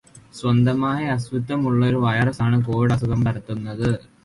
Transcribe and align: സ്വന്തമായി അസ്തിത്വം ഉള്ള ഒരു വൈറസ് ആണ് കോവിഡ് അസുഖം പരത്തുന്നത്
സ്വന്തമായി 0.33 1.05
അസ്തിത്വം 1.07 1.67
ഉള്ള 1.67 1.85
ഒരു 1.85 1.97
വൈറസ് 1.97 2.41
ആണ് 2.41 2.59
കോവിഡ് 2.65 2.93
അസുഖം 2.93 3.23
പരത്തുന്നത് 3.23 3.89